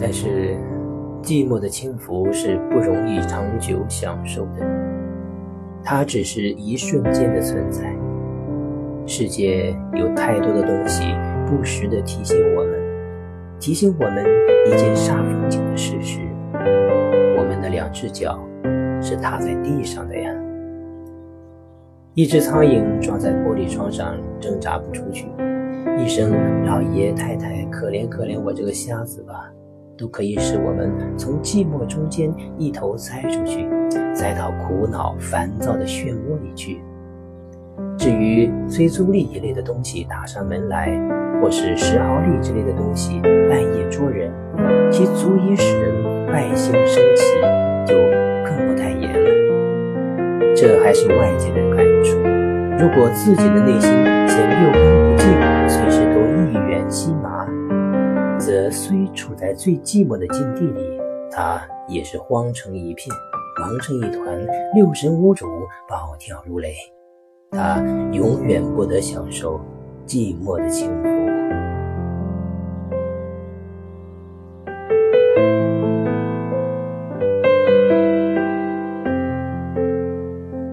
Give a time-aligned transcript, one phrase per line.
[0.00, 0.56] 但是，
[1.22, 4.66] 寂寞的轻浮是不容易长久享受的，
[5.84, 7.94] 它只是一瞬间的存在。
[9.06, 11.14] 世界有太多的东西
[11.46, 12.80] 不时地提醒我们，
[13.58, 14.24] 提醒我们
[14.66, 16.20] 一件煞风景的事实：
[17.36, 18.40] 我们的两只脚
[19.02, 20.32] 是踏在地上的呀。
[22.14, 25.26] 一只苍蝇撞在玻璃窗上，挣扎不出去，
[25.98, 26.32] 一声
[26.64, 29.52] “老爷太太，可怜可怜我这个瞎子吧”。
[30.00, 33.68] 都可以使我们从寂寞中间一头栽出去，
[34.14, 36.80] 栽到苦恼烦躁的漩涡里去。
[37.98, 40.98] 至于催租力一类的东西打上门来，
[41.42, 44.32] 或是石毫力之类的东西半夜捉人，
[44.90, 47.24] 其足以使人败兴生气，
[47.86, 47.94] 就
[48.42, 50.54] 更不太言了。
[50.56, 52.16] 这还是外界的感触。
[52.78, 53.90] 如果自己的内心
[54.26, 54.89] 显六
[58.50, 63.08] 则虽处在最寂寞的境地里，他也是慌成一片，
[63.60, 65.46] 忙成一团，六神无主，
[65.88, 66.74] 暴跳如雷。
[67.52, 67.76] 他
[68.12, 69.60] 永远不得享受
[70.04, 71.39] 寂寞的幸福。